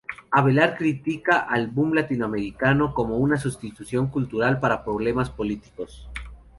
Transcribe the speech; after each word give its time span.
Avelar 0.31 0.77
critica 0.79 1.41
al 1.47 1.67
Boom 1.67 1.93
latinoamericano 1.93 2.91
como 2.91 3.17
una 3.19 3.37
sustitución 3.37 4.07
cultural 4.07 4.59
para 4.59 4.83
problemas 4.83 5.29
políticos. 5.29 6.09